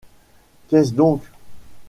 Qu’est-ce 0.69 0.93
donc? 0.93 1.21